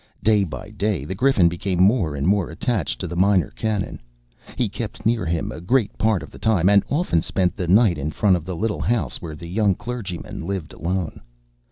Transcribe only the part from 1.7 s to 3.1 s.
more and more attached to